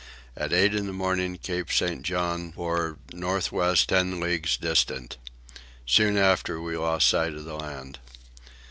[0.35, 2.01] At eight in the morning Cape St.
[2.01, 5.17] John bore north west ten leagues distant.
[5.85, 7.99] Soon after we lost sight of the land.